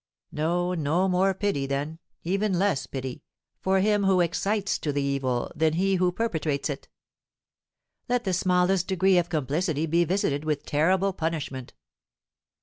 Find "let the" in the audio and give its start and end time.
8.09-8.33